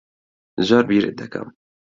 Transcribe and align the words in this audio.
زۆر 0.67 0.83
بیرت 0.89 1.13
دەکەم. 1.19 1.47